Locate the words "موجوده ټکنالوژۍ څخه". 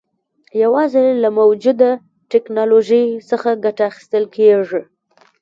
1.39-3.49